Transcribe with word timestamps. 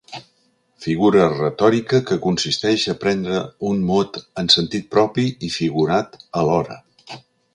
Figura 0.85 1.25
retòrica 1.33 1.99
que 2.11 2.17
consisteix 2.23 2.85
a 2.93 2.95
prendre 3.03 3.43
un 3.73 3.85
mot 3.91 4.19
en 4.43 4.51
sentit 4.55 4.89
propi 4.97 5.29
i 5.49 5.53
figurat 5.59 6.21
alhora. 6.41 6.79